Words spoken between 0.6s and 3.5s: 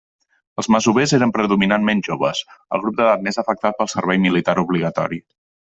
Els masovers eren predominantment joves, el grup d'edat més